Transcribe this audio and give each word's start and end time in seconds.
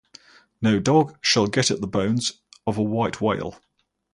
No 0.63 0.79
dog 0.79 1.15
shall 1.21 1.45
get 1.45 1.69
at 1.69 1.79
the 1.79 1.85
bones 1.85 2.41
of 2.65 2.79
a 2.79 2.81
white 2.81 3.21
whale. 3.21 3.61